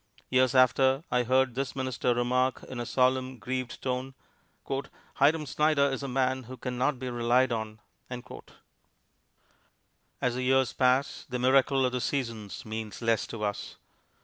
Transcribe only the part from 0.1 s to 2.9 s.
Years after I heard this minister remark in a